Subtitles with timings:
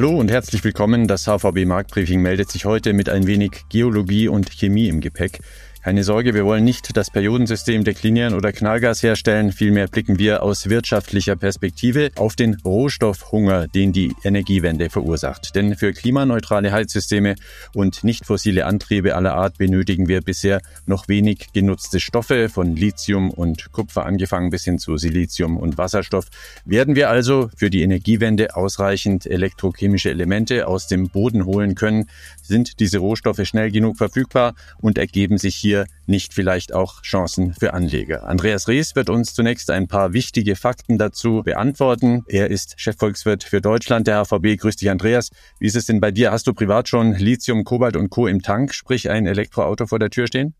[0.00, 1.08] Hallo und herzlich willkommen.
[1.08, 5.40] Das HVB Marktbriefing meldet sich heute mit ein wenig Geologie und Chemie im Gepäck.
[5.82, 9.50] Keine Sorge, wir wollen nicht das Periodensystem deklinieren oder Knallgas herstellen.
[9.50, 15.56] Vielmehr blicken wir aus wirtschaftlicher Perspektive auf den Rohstoffhunger, den die Energiewende verursacht.
[15.56, 17.34] Denn für klimaneutrale Heizsysteme
[17.74, 23.30] und nicht fossile Antriebe aller Art benötigen wir bisher noch wenig genutzte Stoffe, von Lithium
[23.30, 26.26] und Kupfer angefangen bis hin zu Silizium und Wasserstoff.
[26.66, 32.10] Werden wir also für die Energiewende ausreichend elektrochemische Elemente aus dem Boden holen können,
[32.42, 37.54] sind diese Rohstoffe schnell genug verfügbar und ergeben sich hier hier nicht vielleicht auch Chancen
[37.54, 38.24] für Anleger?
[38.24, 42.24] Andreas Rees wird uns zunächst ein paar wichtige Fakten dazu beantworten.
[42.26, 44.58] Er ist Chefvolkswirt für Deutschland der HVB.
[44.58, 45.30] Grüß dich, Andreas.
[45.60, 46.32] Wie ist es denn bei dir?
[46.32, 48.26] Hast du privat schon Lithium, Kobalt und Co.
[48.26, 50.54] im Tank, sprich ein Elektroauto vor der Tür stehen?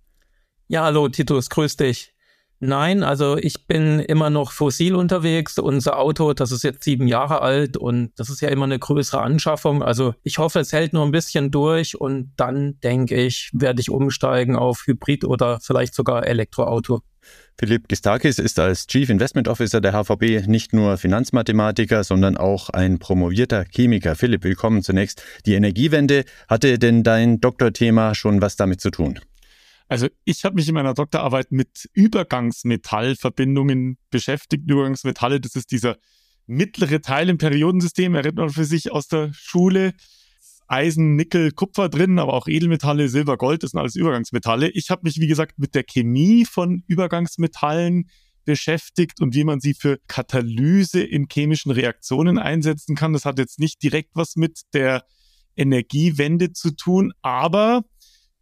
[0.68, 2.14] Ja, hallo Titus, grüß dich.
[2.62, 5.58] Nein, also ich bin immer noch fossil unterwegs.
[5.58, 9.22] Unser Auto, das ist jetzt sieben Jahre alt und das ist ja immer eine größere
[9.22, 9.82] Anschaffung.
[9.82, 13.90] Also ich hoffe, es hält nur ein bisschen durch und dann denke ich, werde ich
[13.90, 17.00] umsteigen auf Hybrid oder vielleicht sogar Elektroauto.
[17.58, 22.98] Philipp Gistakis ist als Chief Investment Officer der HVB nicht nur Finanzmathematiker, sondern auch ein
[22.98, 24.16] promovierter Chemiker.
[24.16, 25.22] Philipp, willkommen zunächst.
[25.46, 29.18] Die Energiewende, hatte denn dein Doktorthema schon was damit zu tun?
[29.90, 34.70] Also ich habe mich in meiner Doktorarbeit mit Übergangsmetallverbindungen beschäftigt.
[34.70, 35.96] Übergangsmetalle, das ist dieser
[36.46, 39.94] mittlere Teil im Periodensystem, erinnert man für sich aus der Schule.
[40.68, 44.70] Eisen, Nickel, Kupfer drin, aber auch Edelmetalle, Silber, Gold, das sind alles Übergangsmetalle.
[44.70, 48.08] Ich habe mich, wie gesagt, mit der Chemie von Übergangsmetallen
[48.44, 53.12] beschäftigt und wie man sie für Katalyse in chemischen Reaktionen einsetzen kann.
[53.12, 55.04] Das hat jetzt nicht direkt was mit der
[55.56, 57.82] Energiewende zu tun, aber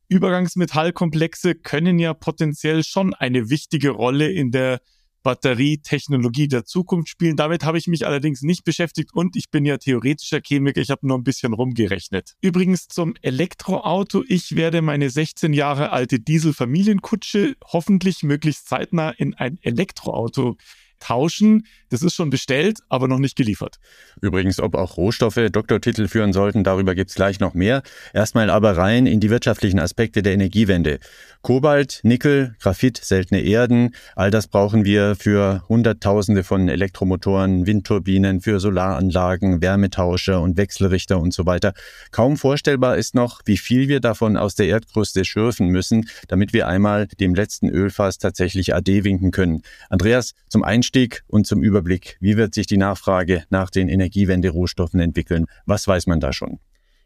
[0.09, 4.81] Übergangsmetallkomplexe können ja potenziell schon eine wichtige Rolle in der
[5.23, 7.37] Batterietechnologie der Zukunft spielen.
[7.37, 11.07] Damit habe ich mich allerdings nicht beschäftigt und ich bin ja theoretischer Chemiker, ich habe
[11.07, 12.35] nur ein bisschen rumgerechnet.
[12.41, 14.25] Übrigens zum Elektroauto.
[14.27, 20.57] Ich werde meine 16 Jahre alte Diesel-Familienkutsche hoffentlich möglichst zeitnah in ein Elektroauto
[21.01, 21.67] tauschen.
[21.91, 23.77] Das ist schon bestellt, aber noch nicht geliefert.
[24.21, 27.83] Übrigens, ob auch Rohstoffe Doktortitel führen sollten, darüber gibt es gleich noch mehr.
[28.13, 30.99] Erstmal aber rein in die wirtschaftlichen Aspekte der Energiewende.
[31.43, 38.59] Kobalt, Nickel, Graphit, seltene Erden, all das brauchen wir für Hunderttausende von Elektromotoren, Windturbinen, für
[38.59, 41.75] Solaranlagen, Wärmetauscher und Wechselrichter und so weiter.
[42.11, 46.67] Kaum vorstellbar ist noch, wie viel wir davon aus der Erdkruste schürfen müssen, damit wir
[46.67, 49.63] einmal dem letzten Ölfass tatsächlich AD winken können.
[49.89, 55.45] Andreas, zum Einstieg und zum Überblick, wie wird sich die Nachfrage nach den Energiewende-Rohstoffen entwickeln?
[55.67, 56.61] Was weiß man da schon?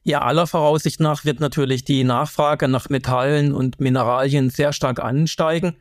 [0.05, 5.75] Ja, aller Voraussicht nach wird natürlich die Nachfrage nach Metallen und Mineralien sehr stark ansteigen.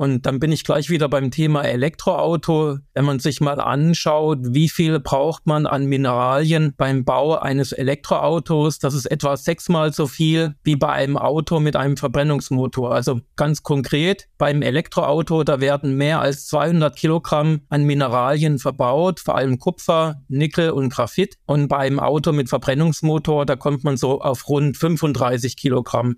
[0.00, 2.78] Und dann bin ich gleich wieder beim Thema Elektroauto.
[2.94, 8.78] Wenn man sich mal anschaut, wie viel braucht man an Mineralien beim Bau eines Elektroautos,
[8.78, 12.94] das ist etwa sechsmal so viel wie bei einem Auto mit einem Verbrennungsmotor.
[12.94, 19.36] Also ganz konkret, beim Elektroauto, da werden mehr als 200 Kilogramm an Mineralien verbaut, vor
[19.36, 21.36] allem Kupfer, Nickel und Graphit.
[21.44, 26.16] Und beim Auto mit Verbrennungsmotor, da kommt man so auf rund 35 Kilogramm.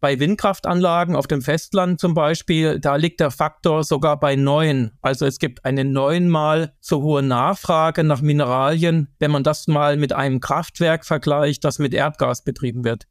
[0.00, 4.92] Bei Windkraftanlagen auf dem Festland zum Beispiel, da liegt der Faktor sogar bei neun.
[5.02, 10.14] Also es gibt eine neunmal so hohe Nachfrage nach Mineralien, wenn man das mal mit
[10.14, 13.06] einem Kraftwerk vergleicht, das mit Erdgas betrieben wird.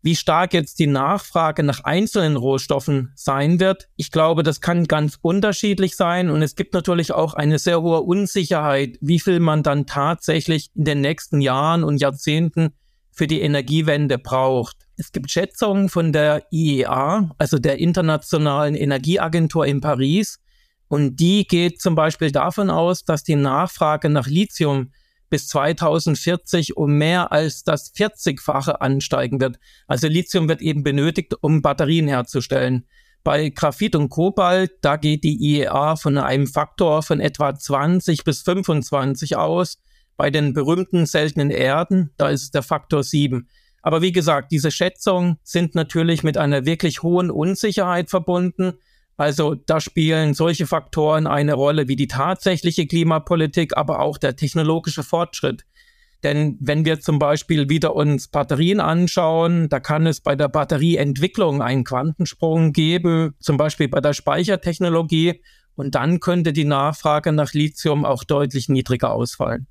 [0.00, 5.18] Wie stark jetzt die Nachfrage nach einzelnen Rohstoffen sein wird, ich glaube, das kann ganz
[5.20, 9.86] unterschiedlich sein und es gibt natürlich auch eine sehr hohe Unsicherheit, wie viel man dann
[9.86, 12.70] tatsächlich in den nächsten Jahren und Jahrzehnten
[13.12, 14.88] für die Energiewende braucht.
[15.02, 20.38] Es gibt Schätzungen von der IEA, also der Internationalen Energieagentur in Paris,
[20.86, 24.92] und die geht zum Beispiel davon aus, dass die Nachfrage nach Lithium
[25.28, 29.58] bis 2040 um mehr als das 40-fache ansteigen wird.
[29.88, 32.86] Also Lithium wird eben benötigt, um Batterien herzustellen.
[33.24, 38.42] Bei Graphit und Kobalt, da geht die IEA von einem Faktor von etwa 20 bis
[38.42, 39.78] 25 aus.
[40.16, 43.48] Bei den berühmten seltenen Erden, da ist der Faktor 7.
[43.82, 48.74] Aber wie gesagt, diese Schätzungen sind natürlich mit einer wirklich hohen Unsicherheit verbunden.
[49.16, 55.02] Also da spielen solche Faktoren eine Rolle wie die tatsächliche Klimapolitik, aber auch der technologische
[55.02, 55.64] Fortschritt.
[56.22, 61.62] Denn wenn wir zum Beispiel wieder uns Batterien anschauen, da kann es bei der Batterieentwicklung
[61.62, 65.42] einen Quantensprung geben, zum Beispiel bei der Speichertechnologie.
[65.74, 69.66] Und dann könnte die Nachfrage nach Lithium auch deutlich niedriger ausfallen.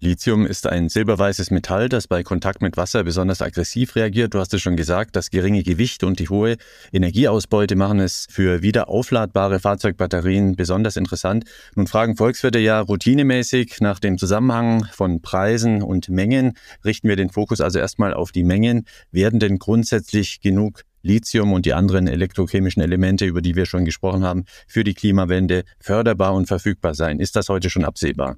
[0.00, 4.32] Lithium ist ein silberweißes Metall, das bei Kontakt mit Wasser besonders aggressiv reagiert.
[4.34, 6.56] Du hast es schon gesagt, das geringe Gewicht und die hohe
[6.92, 11.44] Energieausbeute machen es für wiederaufladbare Fahrzeugbatterien besonders interessant.
[11.74, 16.54] Nun fragen Volkswirte ja routinemäßig nach dem Zusammenhang von Preisen und Mengen.
[16.84, 18.86] Richten wir den Fokus also erstmal auf die Mengen.
[19.10, 24.24] Werden denn grundsätzlich genug Lithium und die anderen elektrochemischen Elemente, über die wir schon gesprochen
[24.24, 27.20] haben, für die Klimawende förderbar und verfügbar sein?
[27.20, 28.36] Ist das heute schon absehbar?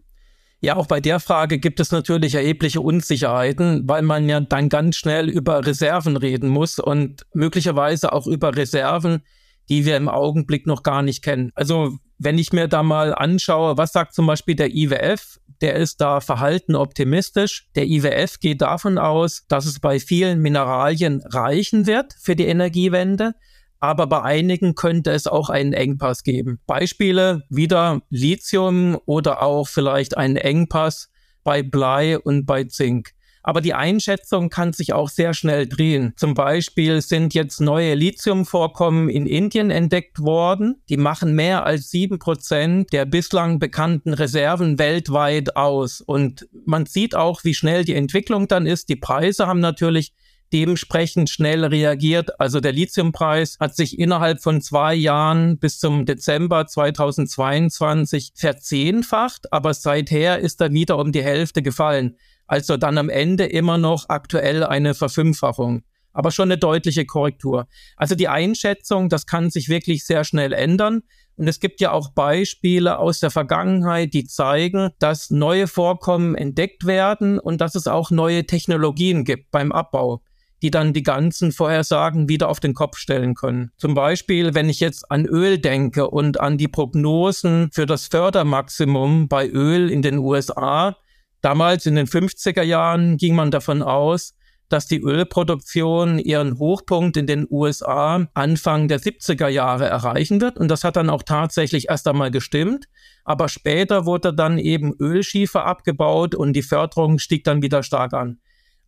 [0.64, 4.94] Ja, auch bei der Frage gibt es natürlich erhebliche Unsicherheiten, weil man ja dann ganz
[4.94, 9.22] schnell über Reserven reden muss und möglicherweise auch über Reserven,
[9.68, 11.50] die wir im Augenblick noch gar nicht kennen.
[11.56, 16.00] Also wenn ich mir da mal anschaue, was sagt zum Beispiel der IWF, der ist
[16.00, 17.68] da verhalten optimistisch.
[17.74, 23.34] Der IWF geht davon aus, dass es bei vielen Mineralien reichen wird für die Energiewende
[23.82, 26.60] aber bei einigen könnte es auch einen Engpass geben.
[26.68, 31.10] Beispiele wieder Lithium oder auch vielleicht einen Engpass
[31.42, 33.10] bei Blei und bei Zink.
[33.42, 36.12] Aber die Einschätzung kann sich auch sehr schnell drehen.
[36.16, 40.80] Zum Beispiel sind jetzt neue Lithiumvorkommen in Indien entdeckt worden.
[40.88, 46.00] Die machen mehr als sieben Prozent der bislang bekannten Reserven weltweit aus.
[46.00, 48.88] Und man sieht auch, wie schnell die Entwicklung dann ist.
[48.88, 50.12] Die Preise haben natürlich
[50.52, 52.38] dementsprechend schnell reagiert.
[52.40, 59.74] Also der Lithiumpreis hat sich innerhalb von zwei Jahren bis zum Dezember 2022 verzehnfacht, aber
[59.74, 62.16] seither ist er wieder um die Hälfte gefallen.
[62.46, 65.82] Also dann am Ende immer noch aktuell eine Verfünffachung
[66.12, 67.66] aber schon eine deutliche Korrektur.
[67.96, 71.02] Also die Einschätzung, das kann sich wirklich sehr schnell ändern.
[71.36, 76.86] Und es gibt ja auch Beispiele aus der Vergangenheit, die zeigen, dass neue Vorkommen entdeckt
[76.86, 80.22] werden und dass es auch neue Technologien gibt beim Abbau
[80.62, 83.72] die dann die ganzen Vorhersagen wieder auf den Kopf stellen können.
[83.76, 89.28] Zum Beispiel, wenn ich jetzt an Öl denke und an die Prognosen für das Fördermaximum
[89.28, 90.96] bei Öl in den USA.
[91.40, 94.34] Damals in den 50er Jahren ging man davon aus,
[94.68, 100.56] dass die Ölproduktion ihren Hochpunkt in den USA Anfang der 70er Jahre erreichen wird.
[100.56, 102.86] Und das hat dann auch tatsächlich erst einmal gestimmt.
[103.24, 108.38] Aber später wurde dann eben Ölschiefer abgebaut und die Förderung stieg dann wieder stark an.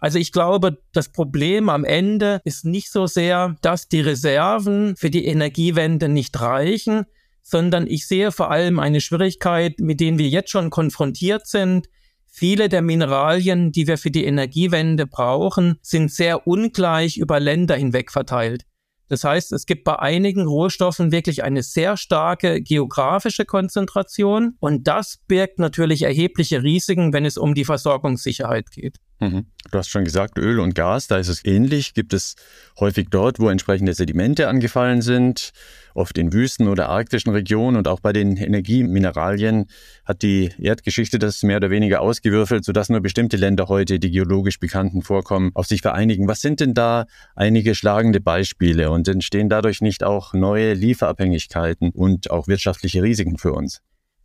[0.05, 5.09] Also ich glaube, das Problem am Ende ist nicht so sehr, dass die Reserven für
[5.09, 7.07] die Energiewende nicht reichen,
[7.41, 11.89] sondern ich sehe vor allem eine Schwierigkeit, mit denen wir jetzt schon konfrontiert sind.
[12.27, 18.13] Viele der Mineralien, die wir für die Energiewende brauchen, sind sehr ungleich über Länder hinweg
[18.13, 18.67] verteilt.
[19.09, 25.19] Das heißt, es gibt bei einigen Rohstoffen wirklich eine sehr starke geografische Konzentration und das
[25.29, 28.99] birgt natürlich erhebliche Risiken, wenn es um die Versorgungssicherheit geht.
[29.25, 29.47] Mhm.
[29.71, 31.95] Du hast schon gesagt, Öl und Gas, da ist es ähnlich.
[31.95, 32.37] Gibt es
[32.79, 35.53] häufig dort, wo entsprechende Sedimente angefallen sind,
[35.95, 39.67] oft in Wüsten oder arktischen Regionen und auch bei den Energiemineralien
[40.05, 44.61] hat die Erdgeschichte das mehr oder weniger ausgewürfelt, sodass nur bestimmte Länder heute die geologisch
[44.61, 46.29] bekannten Vorkommen auf sich vereinigen.
[46.29, 52.31] Was sind denn da einige schlagende Beispiele und entstehen dadurch nicht auch neue Lieferabhängigkeiten und
[52.31, 53.81] auch wirtschaftliche Risiken für uns?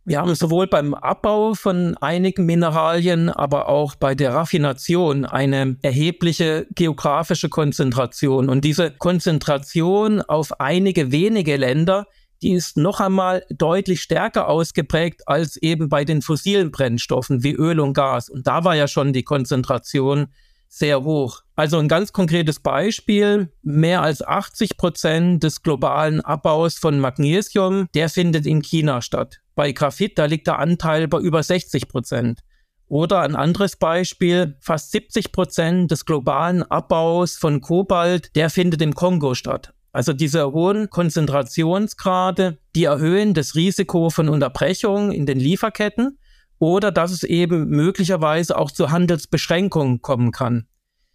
[0.06, 6.66] Wir haben sowohl beim Abbau von einigen Mineralien, aber auch bei der Raffination eine erhebliche
[6.74, 8.48] geografische Konzentration.
[8.48, 12.06] Und diese Konzentration auf einige wenige Länder,
[12.42, 17.78] die ist noch einmal deutlich stärker ausgeprägt als eben bei den fossilen Brennstoffen wie Öl
[17.78, 18.30] und Gas.
[18.30, 20.28] Und da war ja schon die Konzentration
[20.70, 21.42] sehr hoch.
[21.56, 28.08] Also ein ganz konkretes Beispiel, mehr als 80 Prozent des globalen Abbaus von Magnesium, der
[28.08, 29.40] findet in China statt.
[29.56, 32.40] Bei Graphit, da liegt der Anteil bei über 60 Prozent.
[32.86, 38.94] Oder ein anderes Beispiel, fast 70 Prozent des globalen Abbaus von Kobalt, der findet im
[38.94, 39.74] Kongo statt.
[39.92, 46.19] Also diese hohen Konzentrationsgrade, die erhöhen das Risiko von Unterbrechungen in den Lieferketten
[46.60, 50.68] oder dass es eben möglicherweise auch zu Handelsbeschränkungen kommen kann.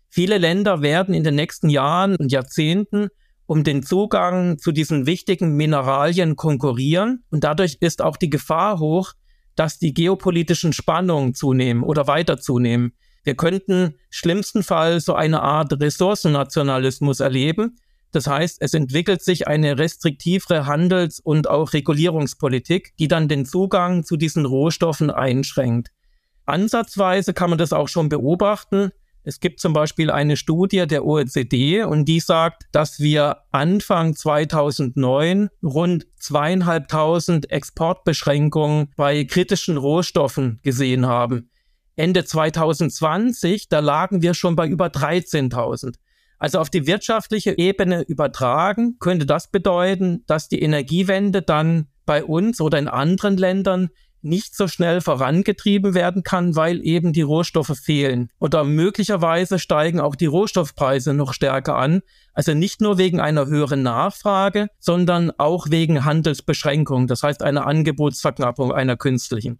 [0.10, 3.08] Viele Länder werden in den nächsten Jahren und Jahrzehnten
[3.48, 9.14] um den Zugang zu diesen wichtigen Mineralien konkurrieren und dadurch ist auch die Gefahr hoch,
[9.56, 12.94] dass die geopolitischen Spannungen zunehmen oder weiter zunehmen.
[13.24, 17.78] Wir könnten schlimmstenfalls so eine Art Ressourcennationalismus erleben,
[18.16, 24.04] das heißt, es entwickelt sich eine restriktivere Handels- und auch Regulierungspolitik, die dann den Zugang
[24.04, 25.90] zu diesen Rohstoffen einschränkt.
[26.46, 28.92] Ansatzweise kann man das auch schon beobachten.
[29.24, 35.50] Es gibt zum Beispiel eine Studie der OECD und die sagt, dass wir Anfang 2009
[35.64, 41.50] rund zweieinhalbtausend Exportbeschränkungen bei kritischen Rohstoffen gesehen haben.
[41.96, 45.96] Ende 2020, da lagen wir schon bei über 13.000.
[46.38, 52.62] Also auf die wirtschaftliche Ebene übertragen, könnte das bedeuten, dass die Energiewende dann bei uns
[52.62, 53.90] oder in anderen Ländern
[54.26, 58.30] nicht so schnell vorangetrieben werden kann, weil eben die Rohstoffe fehlen.
[58.40, 62.02] Oder möglicherweise steigen auch die Rohstoffpreise noch stärker an.
[62.34, 67.08] Also nicht nur wegen einer höheren Nachfrage, sondern auch wegen Handelsbeschränkungen.
[67.08, 69.60] Das heißt einer Angebotsverknappung, einer künstlichen.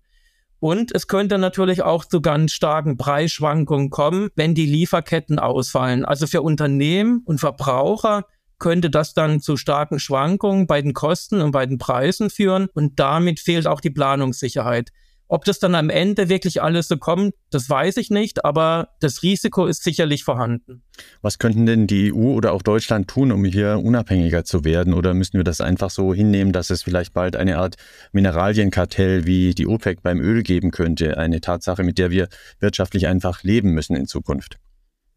[0.66, 6.04] Und es könnte natürlich auch zu ganz starken Preisschwankungen kommen, wenn die Lieferketten ausfallen.
[6.06, 8.26] Also für Unternehmen und Verbraucher
[8.58, 13.00] könnte das dann zu starken Schwankungen bei den Kosten und bei den Preisen führen und
[13.00, 14.90] damit fehlt auch die Planungssicherheit.
[15.28, 19.24] Ob das dann am Ende wirklich alles so kommt, das weiß ich nicht, aber das
[19.24, 20.84] Risiko ist sicherlich vorhanden.
[21.24, 24.94] Was könnten denn die EU oder auch Deutschland tun, um hier unabhängiger zu werden?
[24.94, 27.76] Oder müssen wir das einfach so hinnehmen, dass es vielleicht bald eine Art
[28.12, 31.18] Mineralienkartell wie die OPEC beim Öl geben könnte?
[31.18, 32.28] Eine Tatsache, mit der wir
[32.60, 34.60] wirtschaftlich einfach leben müssen in Zukunft.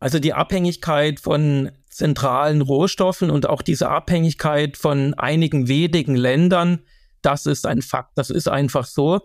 [0.00, 6.78] Also die Abhängigkeit von zentralen Rohstoffen und auch diese Abhängigkeit von einigen wenigen Ländern,
[7.20, 8.16] das ist ein Fakt.
[8.16, 9.20] Das ist einfach so.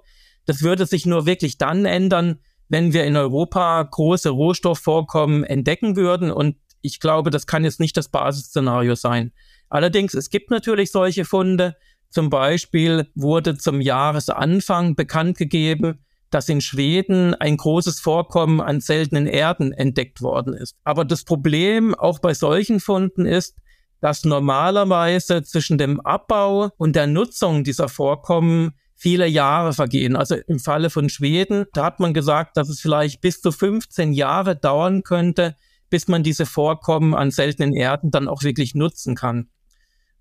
[0.45, 6.31] Das würde sich nur wirklich dann ändern, wenn wir in Europa große Rohstoffvorkommen entdecken würden.
[6.31, 9.31] Und ich glaube, das kann jetzt nicht das Basisszenario sein.
[9.69, 11.75] Allerdings, es gibt natürlich solche Funde.
[12.09, 19.27] Zum Beispiel wurde zum Jahresanfang bekannt gegeben, dass in Schweden ein großes Vorkommen an seltenen
[19.27, 20.75] Erden entdeckt worden ist.
[20.83, 23.55] Aber das Problem auch bei solchen Funden ist,
[24.01, 30.15] dass normalerweise zwischen dem Abbau und der Nutzung dieser Vorkommen viele Jahre vergehen.
[30.15, 34.13] Also im Falle von Schweden, da hat man gesagt, dass es vielleicht bis zu 15
[34.13, 35.57] Jahre dauern könnte,
[35.89, 39.49] bis man diese Vorkommen an seltenen Erden dann auch wirklich nutzen kann.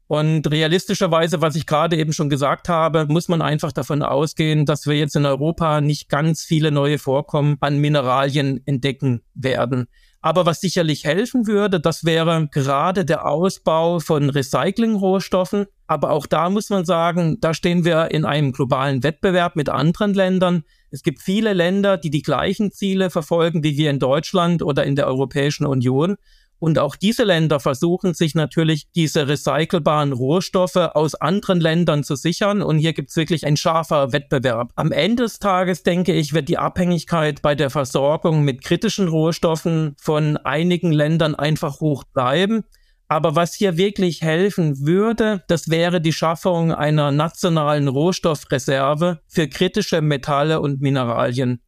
[0.08, 4.84] Und realistischerweise, was ich gerade eben schon gesagt habe, muss man einfach davon ausgehen, dass
[4.88, 9.86] wir jetzt in Europa nicht ganz viele neue Vorkommen an Mineralien entdecken werden.
[10.22, 15.66] Aber was sicherlich helfen würde, das wäre gerade der Ausbau von Recyclingrohstoffen.
[15.88, 20.14] Aber auch da muss man sagen, da stehen wir in einem globalen Wettbewerb mit anderen
[20.14, 20.62] Ländern.
[20.90, 24.94] Es gibt viele Länder, die die gleichen Ziele verfolgen wie wir in Deutschland oder in
[24.94, 26.16] der Europäischen Union.
[26.62, 32.62] Und auch diese Länder versuchen sich natürlich diese recycelbaren Rohstoffe aus anderen Ländern zu sichern.
[32.62, 34.70] Und hier gibt es wirklich ein scharfer Wettbewerb.
[34.76, 39.96] Am Ende des Tages, denke ich, wird die Abhängigkeit bei der Versorgung mit kritischen Rohstoffen
[40.00, 42.62] von einigen Ländern einfach hoch bleiben.
[43.08, 50.00] Aber was hier wirklich helfen würde, das wäre die Schaffung einer nationalen Rohstoffreserve für kritische
[50.00, 51.60] Metalle und Mineralien.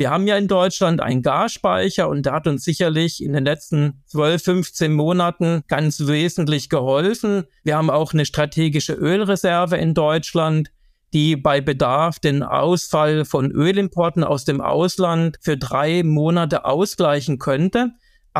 [0.00, 4.02] Wir haben ja in Deutschland einen Gasspeicher und der hat uns sicherlich in den letzten
[4.06, 7.44] 12, 15 Monaten ganz wesentlich geholfen.
[7.64, 10.72] Wir haben auch eine strategische Ölreserve in Deutschland,
[11.12, 17.90] die bei Bedarf den Ausfall von Ölimporten aus dem Ausland für drei Monate ausgleichen könnte.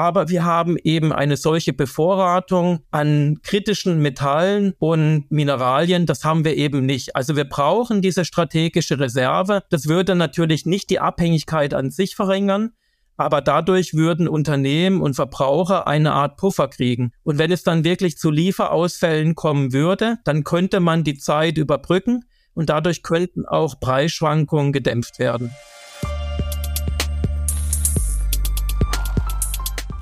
[0.00, 6.56] Aber wir haben eben eine solche Bevorratung an kritischen Metallen und Mineralien, das haben wir
[6.56, 7.16] eben nicht.
[7.16, 9.62] Also wir brauchen diese strategische Reserve.
[9.68, 12.72] Das würde natürlich nicht die Abhängigkeit an sich verringern,
[13.18, 17.12] aber dadurch würden Unternehmen und Verbraucher eine Art Puffer kriegen.
[17.22, 22.24] Und wenn es dann wirklich zu Lieferausfällen kommen würde, dann könnte man die Zeit überbrücken
[22.54, 25.50] und dadurch könnten auch Preisschwankungen gedämpft werden.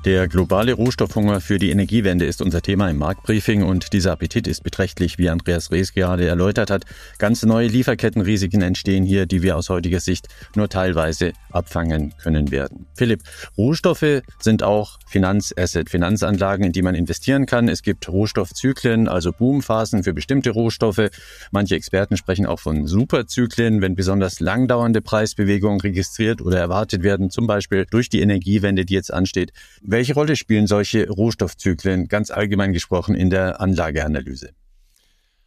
[0.05, 4.63] Der globale Rohstoffhunger für die Energiewende ist unser Thema im Marktbriefing und dieser Appetit ist
[4.63, 6.85] beträchtlich, wie Andreas Rees gerade erläutert hat.
[7.17, 12.85] Ganz neue Lieferkettenrisiken entstehen hier, die wir aus heutiger Sicht nur teilweise abfangen können werden.
[12.95, 13.23] Philipp,
[13.57, 17.67] Rohstoffe sind auch Finanzasset, Finanzanlagen, in die man investieren kann.
[17.67, 21.09] Es gibt Rohstoffzyklen, also Boomphasen für bestimmte Rohstoffe.
[21.51, 27.47] Manche Experten sprechen auch von Superzyklen, wenn besonders langdauernde Preisbewegungen registriert oder erwartet werden, zum
[27.47, 29.51] Beispiel durch die Energiewende, die jetzt ansteht.
[29.91, 34.53] Welche Rolle spielen solche Rohstoffzyklen ganz allgemein gesprochen in der Anlageanalyse?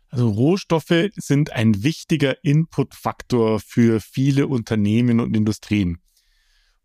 [0.08, 5.98] Also Rohstoffe sind ein wichtiger Inputfaktor für viele Unternehmen und Industrien.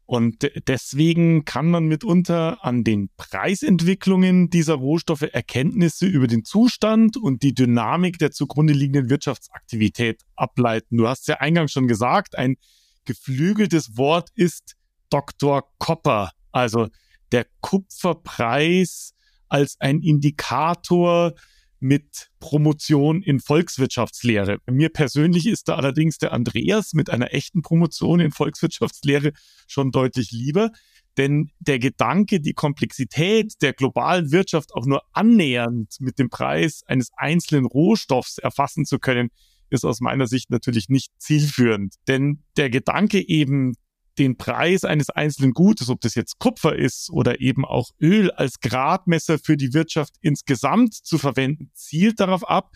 [0.05, 7.41] Und deswegen kann man mitunter an den Preisentwicklungen dieser Rohstoffe Erkenntnisse über den Zustand und
[7.41, 10.97] die Dynamik der zugrunde liegenden Wirtschaftsaktivität ableiten.
[10.97, 12.57] Du hast ja eingangs schon gesagt, ein
[13.05, 14.75] geflügeltes Wort ist
[15.09, 15.67] Dr.
[15.79, 16.29] Kopper.
[16.51, 16.89] Also
[17.31, 19.13] der Kupferpreis
[19.49, 21.33] als ein Indikator
[21.79, 24.57] mit Promotion in Volkswirtschaftslehre.
[24.69, 29.31] Mir persönlich ist da allerdings der Andreas mit einer echten Promotion in Volkswirtschaftslehre
[29.67, 30.71] schon deutlich lieber,
[31.17, 37.09] denn der Gedanke, die Komplexität der globalen Wirtschaft auch nur annähernd mit dem Preis eines
[37.15, 39.29] einzelnen Rohstoffs erfassen zu können,
[39.69, 41.95] ist aus meiner Sicht natürlich nicht zielführend.
[42.07, 43.73] Denn der Gedanke eben,
[44.19, 48.59] den Preis eines einzelnen Gutes, ob das jetzt Kupfer ist oder eben auch Öl als
[48.59, 52.71] Gradmesser für die Wirtschaft insgesamt zu verwenden, zielt darauf ab,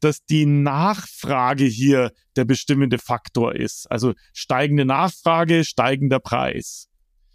[0.00, 3.90] dass die Nachfrage hier der bestimmende Faktor ist.
[3.90, 6.88] Also steigende Nachfrage, steigender Preis.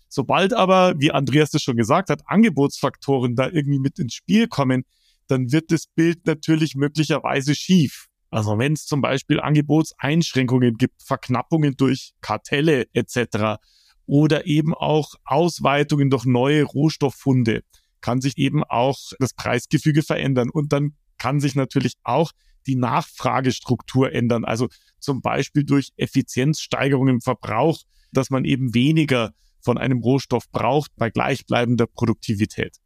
[0.09, 4.83] Sobald aber, wie Andreas das schon gesagt hat, Angebotsfaktoren da irgendwie mit ins Spiel kommen,
[5.27, 8.07] dann wird das Bild natürlich möglicherweise schief.
[8.29, 13.59] Also wenn es zum Beispiel Angebotseinschränkungen gibt, Verknappungen durch Kartelle etc.
[14.05, 17.63] oder eben auch Ausweitungen durch neue Rohstofffunde,
[18.01, 20.49] kann sich eben auch das Preisgefüge verändern.
[20.49, 22.31] Und dann kann sich natürlich auch
[22.67, 24.45] die Nachfragestruktur ändern.
[24.45, 24.67] Also
[24.99, 31.09] zum Beispiel durch Effizienzsteigerung im Verbrauch, dass man eben weniger von einem Rohstoff braucht bei
[31.09, 32.77] gleichbleibender Produktivität.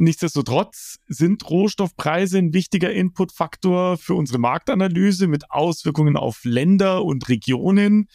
[0.00, 8.06] Nichtsdestotrotz sind Rohstoffpreise ein wichtiger Inputfaktor für unsere Marktanalyse mit Auswirkungen auf Länder und Regionen.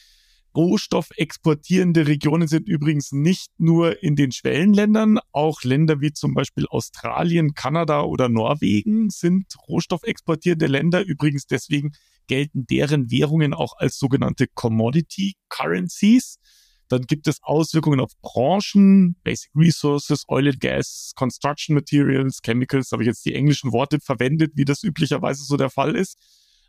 [0.55, 7.53] Rohstoffexportierende Regionen sind übrigens nicht nur in den Schwellenländern, auch Länder wie zum Beispiel Australien,
[7.53, 11.03] Kanada oder Norwegen sind rohstoffexportierende Länder.
[11.03, 11.91] Übrigens deswegen
[12.27, 16.37] gelten deren Währungen auch als sogenannte Commodity Currencies.
[16.93, 23.01] Dann gibt es Auswirkungen auf Branchen, Basic Resources, Oil and Gas, Construction Materials, Chemicals, habe
[23.01, 26.19] ich jetzt die englischen Worte verwendet, wie das üblicherweise so der Fall ist,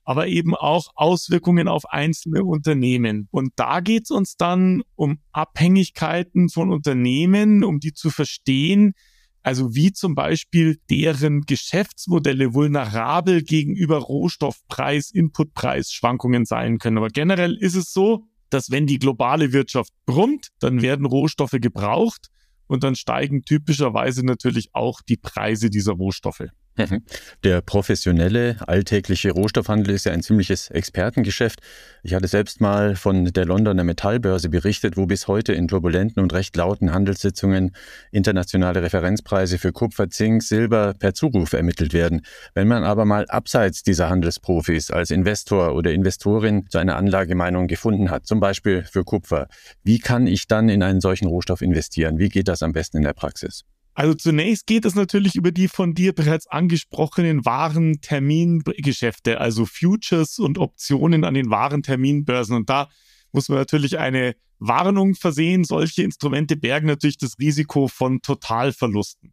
[0.03, 3.29] aber eben auch Auswirkungen auf einzelne Unternehmen.
[3.33, 8.95] Und da geht es uns dann um Abhängigkeiten von Unternehmen, um die zu verstehen,
[9.43, 16.97] also wie zum Beispiel deren Geschäftsmodelle vulnerabel gegenüber Rohstoffpreis, Inputpreisschwankungen sein können.
[16.97, 22.29] Aber generell ist es so, dass wenn die globale Wirtschaft brummt, dann werden Rohstoffe gebraucht
[22.67, 26.45] und dann steigen typischerweise natürlich auch die Preise dieser Rohstoffe.
[26.77, 27.03] Mhm.
[27.45, 31.61] Der professionelle, alltägliche Rohstoffhandel ist ja ein ziemliches Expertengeschäft.
[32.03, 36.33] Ich hatte selbst mal von der Londoner Metallbörse berichtet, wo bis heute in turbulenten und
[36.33, 37.77] recht lauten Handelssitzungen
[38.11, 42.23] internationale Referenzpreise für Kupfer, Zink, Silber per Zuruf ermittelt werden.
[42.55, 48.11] Wenn man aber mal abseits dieser Handelsprofis als Investor oder Investorin zu einer Anlagemeinung gefunden
[48.11, 49.47] hat, zum Beispiel für Kupfer,
[49.85, 52.19] wie kann ich dann in einen solchen Rohstoff investieren?
[52.19, 53.65] Wie geht das am besten in der Praxis?
[53.95, 60.41] Also zunächst geht es natürlich über die von dir bereits angesprochenen wahren Termingeschäfte, also Futures
[60.41, 62.57] und Optionen an den wahren Terminbörsen.
[62.57, 62.89] Und da
[63.31, 65.63] muss man natürlich eine Warnung versehen.
[65.63, 69.33] Solche Instrumente bergen natürlich das Risiko von Totalverlusten.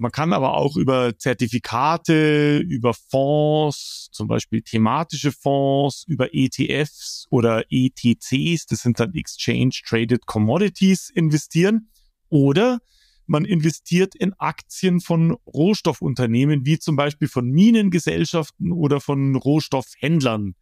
[0.00, 7.64] Man kann aber auch über Zertifikate, über Fonds, zum Beispiel thematische Fonds, über ETFs oder
[7.68, 11.90] ETCs, das sind dann Exchange Traded Commodities, investieren.
[12.28, 12.78] Oder
[13.28, 20.54] man investiert in Aktien von Rohstoffunternehmen, wie zum Beispiel von Minengesellschaften oder von Rohstoffhändlern.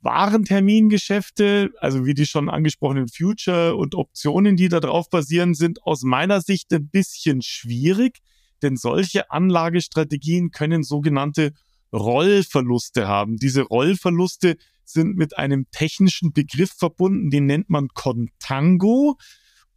[0.00, 6.40] Warentermingeschäfte, also wie die schon angesprochenen Future und Optionen, die darauf basieren, sind aus meiner
[6.40, 8.20] Sicht ein bisschen schwierig,
[8.62, 11.52] denn solche Anlagestrategien können sogenannte
[11.92, 13.36] Rollverluste haben.
[13.36, 19.18] Diese Rollverluste sind mit einem technischen Begriff verbunden, den nennt man Contango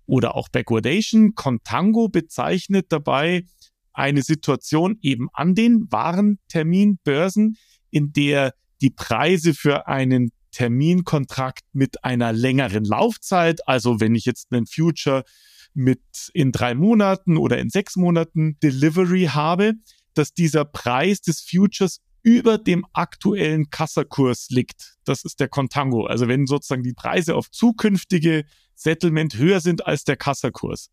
[0.10, 1.36] oder auch Backwardation.
[1.36, 3.46] Contango bezeichnet dabei
[3.94, 7.58] eine Situation eben an den Warenterminbörsen,
[7.92, 14.52] in der die Preise für einen Terminkontrakt mit einer längeren Laufzeit, also wenn ich jetzt
[14.52, 15.24] einen Future
[15.74, 16.02] mit
[16.34, 19.74] in drei Monaten oder in sechs Monaten Delivery habe,
[20.16, 24.96] dass dieser Preis des Futures über dem aktuellen Kassakurs liegt.
[25.06, 26.06] Das ist der Contango.
[26.06, 28.46] Also wenn sozusagen die Preise auf zukünftige
[28.80, 30.90] Settlement höher sind als der Kassakurs.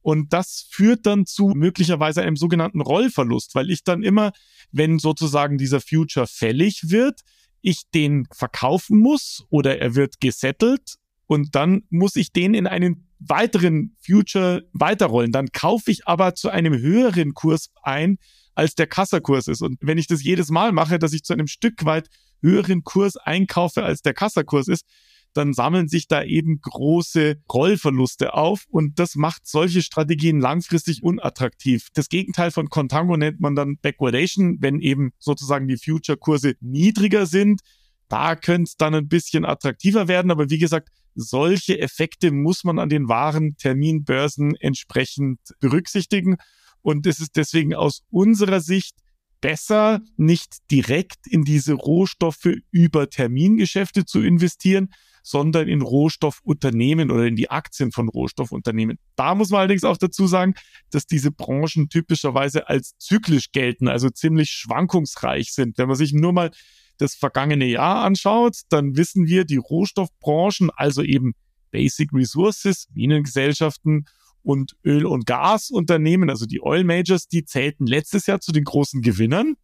[0.00, 4.32] Und das führt dann zu möglicherweise einem sogenannten Rollverlust, weil ich dann immer,
[4.72, 7.20] wenn sozusagen dieser Future fällig wird,
[7.60, 10.94] ich den verkaufen muss oder er wird gesettelt
[11.26, 15.32] und dann muss ich den in einen weiteren Future weiterrollen.
[15.32, 18.18] Dann kaufe ich aber zu einem höheren Kurs ein,
[18.54, 19.60] als der Kassakurs ist.
[19.60, 22.08] Und wenn ich das jedes Mal mache, dass ich zu einem Stück weit
[22.40, 24.86] höheren Kurs einkaufe, als der Kassakurs ist,
[25.34, 31.88] dann sammeln sich da eben große Rollverluste auf und das macht solche Strategien langfristig unattraktiv.
[31.94, 37.60] Das Gegenteil von Contango nennt man dann Backwardation, wenn eben sozusagen die Future-Kurse niedriger sind.
[38.08, 42.78] Da könnte es dann ein bisschen attraktiver werden, aber wie gesagt, solche Effekte muss man
[42.78, 46.36] an den wahren Terminbörsen entsprechend berücksichtigen.
[46.80, 48.96] Und es ist deswegen aus unserer Sicht
[49.40, 54.92] besser, nicht direkt in diese Rohstoffe über Termingeschäfte zu investieren,
[55.28, 58.98] sondern in Rohstoffunternehmen oder in die Aktien von Rohstoffunternehmen.
[59.14, 60.54] Da muss man allerdings auch dazu sagen,
[60.90, 65.76] dass diese Branchen typischerweise als zyklisch gelten, also ziemlich schwankungsreich sind.
[65.76, 66.50] Wenn man sich nur mal
[66.96, 71.34] das vergangene Jahr anschaut, dann wissen wir, die Rohstoffbranchen, also eben
[71.72, 74.06] Basic Resources, Minengesellschaften
[74.42, 79.02] und Öl- und Gasunternehmen, also die Oil Majors, die zählten letztes Jahr zu den großen
[79.02, 79.56] Gewinnern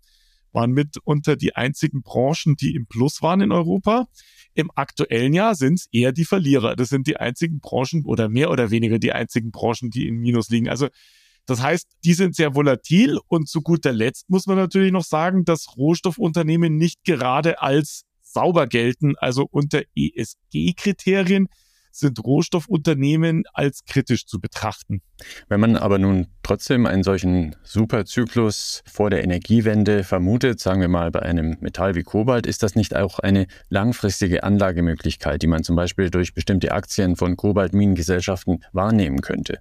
[0.54, 4.06] waren mitunter die einzigen Branchen, die im Plus waren in Europa.
[4.54, 6.76] Im aktuellen Jahr sind es eher die Verlierer.
[6.76, 10.48] Das sind die einzigen Branchen oder mehr oder weniger die einzigen Branchen, die im Minus
[10.48, 10.68] liegen.
[10.68, 10.88] Also
[11.46, 15.44] das heißt, die sind sehr volatil und zu guter Letzt muss man natürlich noch sagen,
[15.44, 21.48] dass Rohstoffunternehmen nicht gerade als sauber gelten, also unter ESG-Kriterien
[21.96, 25.00] sind Rohstoffunternehmen als kritisch zu betrachten.
[25.48, 31.10] Wenn man aber nun trotzdem einen solchen Superzyklus vor der Energiewende vermutet, sagen wir mal
[31.10, 35.76] bei einem Metall wie Kobalt, ist das nicht auch eine langfristige Anlagemöglichkeit, die man zum
[35.76, 39.60] Beispiel durch bestimmte Aktien von Kobaltminengesellschaften wahrnehmen könnte?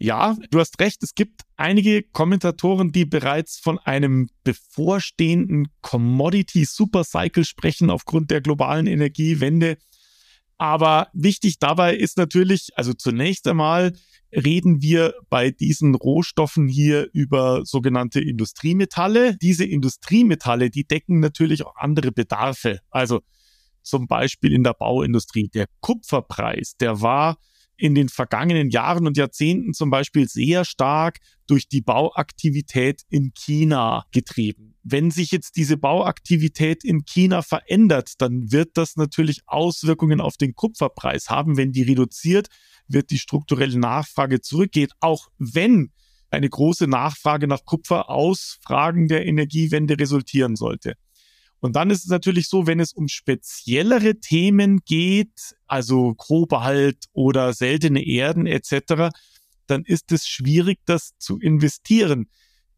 [0.00, 1.02] Ja, du hast recht.
[1.02, 8.86] Es gibt einige Kommentatoren, die bereits von einem bevorstehenden Commodity Supercycle sprechen aufgrund der globalen
[8.86, 9.76] Energiewende.
[10.58, 13.92] Aber wichtig dabei ist natürlich, also zunächst einmal
[14.32, 19.36] reden wir bei diesen Rohstoffen hier über sogenannte Industriemetalle.
[19.38, 22.80] Diese Industriemetalle, die decken natürlich auch andere Bedarfe.
[22.90, 23.20] Also
[23.82, 25.48] zum Beispiel in der Bauindustrie.
[25.48, 27.38] Der Kupferpreis, der war
[27.78, 34.04] in den vergangenen Jahren und Jahrzehnten zum Beispiel sehr stark durch die Bauaktivität in China
[34.12, 34.74] getrieben.
[34.82, 40.54] Wenn sich jetzt diese Bauaktivität in China verändert, dann wird das natürlich Auswirkungen auf den
[40.54, 41.56] Kupferpreis haben.
[41.56, 42.48] Wenn die reduziert,
[42.88, 45.92] wird die strukturelle Nachfrage zurückgehen, auch wenn
[46.30, 50.94] eine große Nachfrage nach Kupfer aus Fragen der Energiewende resultieren sollte.
[51.60, 57.52] Und dann ist es natürlich so, wenn es um speziellere Themen geht, also Kobalt oder
[57.52, 59.10] seltene Erden etc.,
[59.66, 62.28] dann ist es schwierig, das zu investieren.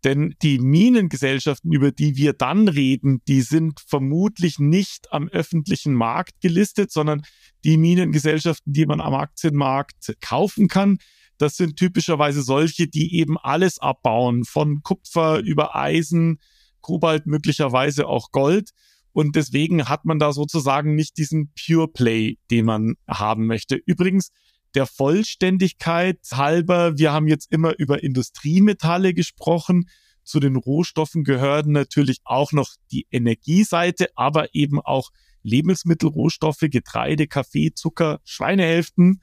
[0.02, 6.40] Denn die Minengesellschaften, über die wir dann reden, die sind vermutlich nicht am öffentlichen Markt
[6.40, 7.22] gelistet, sondern
[7.64, 10.98] die Minengesellschaften, die man am Aktienmarkt kaufen kann,
[11.36, 16.38] das sind typischerweise solche, die eben alles abbauen, von Kupfer über Eisen,
[16.80, 18.70] Kobalt, möglicherweise auch Gold.
[19.12, 23.76] Und deswegen hat man da sozusagen nicht diesen Pure Play, den man haben möchte.
[23.86, 24.30] Übrigens,
[24.74, 29.88] der Vollständigkeit halber, wir haben jetzt immer über Industriemetalle gesprochen.
[30.22, 35.10] Zu den Rohstoffen gehören natürlich auch noch die Energieseite, aber eben auch
[35.42, 39.22] Lebensmittelrohstoffe, Getreide, Kaffee, Zucker, Schweinehälften.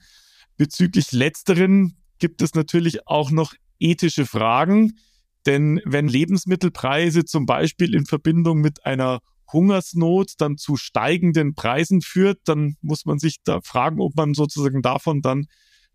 [0.56, 4.98] Bezüglich letzteren gibt es natürlich auch noch ethische Fragen.
[5.46, 9.20] Denn wenn Lebensmittelpreise zum Beispiel in Verbindung mit einer
[9.52, 14.82] Hungersnot dann zu steigenden Preisen führt, dann muss man sich da fragen, ob man sozusagen
[14.82, 15.46] davon dann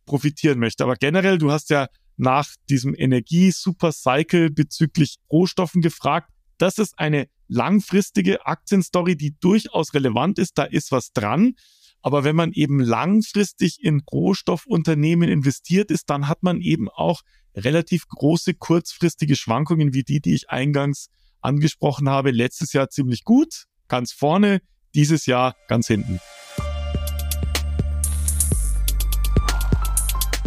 [0.06, 0.84] profitieren möchte.
[0.84, 6.30] Aber generell, du hast ja nach diesem Energie-Supercycle bezüglich Rohstoffen gefragt.
[6.58, 10.58] Das ist eine langfristige Aktienstory, die durchaus relevant ist.
[10.58, 11.56] Da ist was dran.
[12.02, 17.22] Aber wenn man eben langfristig in Rohstoffunternehmen investiert ist, dann hat man eben auch
[17.56, 21.10] relativ große kurzfristige Schwankungen wie die, die ich eingangs
[21.42, 22.32] angesprochen habe.
[22.32, 24.62] Letztes Jahr ziemlich gut, ganz vorne,
[24.96, 26.20] dieses Jahr ganz hinten.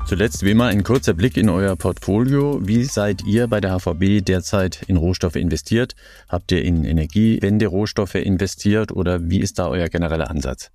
[0.07, 2.61] Zuletzt wie immer ein kurzer Blick in euer Portfolio.
[2.62, 5.97] Wie seid ihr bei der HVB derzeit in Rohstoffe investiert?
[6.29, 10.71] Habt ihr in Energiewende-Rohstoffe investiert oder wie ist da euer genereller Ansatz?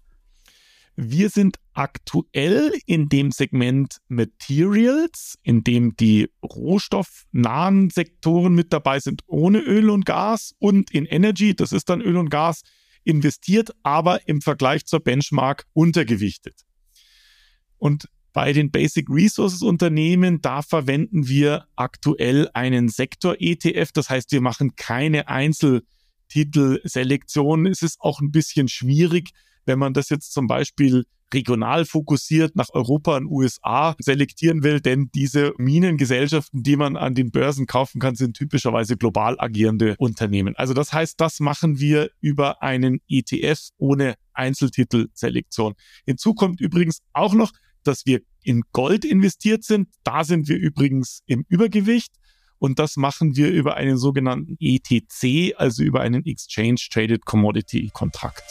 [0.96, 9.24] Wir sind aktuell in dem Segment Materials, in dem die rohstoffnahen Sektoren mit dabei sind,
[9.28, 12.62] ohne Öl und Gas und in Energy, das ist dann Öl und Gas,
[13.04, 16.62] investiert, aber im Vergleich zur Benchmark untergewichtet.
[17.78, 23.92] Und bei den Basic Resources Unternehmen, da verwenden wir aktuell einen Sektor-ETF.
[23.92, 27.66] Das heißt, wir machen keine Einzeltitelselektion.
[27.66, 29.32] Es ist auch ein bisschen schwierig,
[29.66, 35.10] wenn man das jetzt zum Beispiel regional fokussiert nach Europa und USA selektieren will, denn
[35.14, 40.56] diese Minengesellschaften, die man an den Börsen kaufen kann, sind typischerweise global agierende Unternehmen.
[40.56, 45.74] Also das heißt, das machen wir über einen ETF ohne Einzeltitelselektion.
[46.06, 47.52] Hinzu kommt übrigens auch noch,
[47.84, 49.90] dass wir in Gold investiert sind.
[50.04, 52.14] Da sind wir übrigens im Übergewicht.
[52.60, 58.44] Und das machen wir über einen sogenannten ETC, also über einen Exchange Traded Commodity Kontrakt.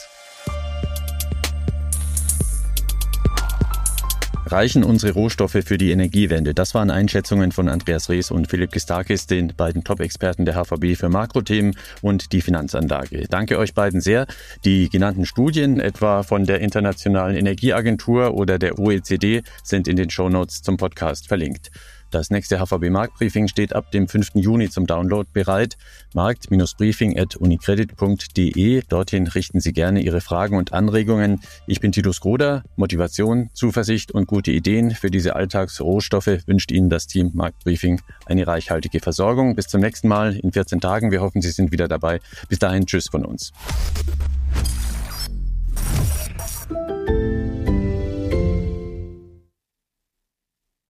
[4.51, 6.53] Reichen unsere Rohstoffe für die Energiewende?
[6.53, 11.07] Das waren Einschätzungen von Andreas Rees und Philipp Gistakis, den beiden Top-Experten der HVB für
[11.07, 13.27] Makrothemen und die Finanzanlage.
[13.29, 14.27] Danke euch beiden sehr.
[14.65, 20.61] Die genannten Studien, etwa von der Internationalen Energieagentur oder der OECD, sind in den Shownotes
[20.61, 21.71] zum Podcast verlinkt.
[22.11, 24.31] Das nächste HVB Marktbriefing steht ab dem 5.
[24.35, 25.77] Juni zum Download bereit.
[26.13, 28.81] Markt-briefing.unicredit.de.
[28.89, 31.39] Dorthin richten Sie gerne Ihre Fragen und Anregungen.
[31.67, 32.63] Ich bin Titus Groder.
[32.75, 38.99] Motivation, Zuversicht und gute Ideen für diese Alltagsrohstoffe wünscht Ihnen das Team Marktbriefing eine reichhaltige
[38.99, 39.55] Versorgung.
[39.55, 41.11] Bis zum nächsten Mal in 14 Tagen.
[41.11, 42.19] Wir hoffen, Sie sind wieder dabei.
[42.49, 43.53] Bis dahin, tschüss von uns.